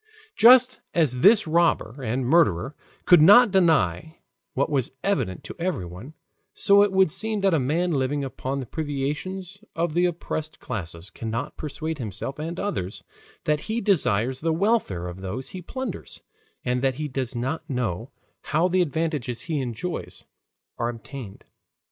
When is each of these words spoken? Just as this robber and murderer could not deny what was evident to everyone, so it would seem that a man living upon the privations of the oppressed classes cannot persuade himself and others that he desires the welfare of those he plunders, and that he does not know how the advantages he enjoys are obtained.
Just 0.35 0.79
as 0.95 1.21
this 1.21 1.45
robber 1.45 2.01
and 2.01 2.25
murderer 2.25 2.75
could 3.05 3.21
not 3.21 3.51
deny 3.51 4.17
what 4.55 4.71
was 4.71 4.93
evident 5.03 5.43
to 5.43 5.55
everyone, 5.59 6.15
so 6.55 6.81
it 6.81 6.91
would 6.91 7.11
seem 7.11 7.41
that 7.41 7.53
a 7.53 7.59
man 7.59 7.91
living 7.91 8.23
upon 8.23 8.59
the 8.59 8.65
privations 8.65 9.63
of 9.75 9.93
the 9.93 10.05
oppressed 10.07 10.59
classes 10.59 11.11
cannot 11.11 11.55
persuade 11.55 11.99
himself 11.99 12.39
and 12.39 12.59
others 12.59 13.03
that 13.43 13.59
he 13.69 13.79
desires 13.79 14.39
the 14.41 14.51
welfare 14.53 15.07
of 15.07 15.21
those 15.21 15.49
he 15.49 15.61
plunders, 15.61 16.23
and 16.65 16.81
that 16.81 16.95
he 16.95 17.07
does 17.07 17.35
not 17.35 17.69
know 17.69 18.09
how 18.45 18.67
the 18.67 18.81
advantages 18.81 19.41
he 19.41 19.61
enjoys 19.61 20.23
are 20.79 20.89
obtained. 20.89 21.43